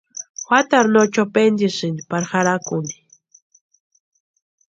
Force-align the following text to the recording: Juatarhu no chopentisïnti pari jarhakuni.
Juatarhu 0.45 0.89
no 0.93 1.01
chopentisïnti 1.13 2.01
pari 2.09 2.25
jarhakuni. 2.31 2.93